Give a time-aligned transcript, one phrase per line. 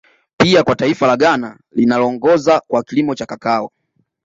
[0.37, 3.71] Pia kwa taifa la Ghana linaongoza kwa kilimo cha Kakao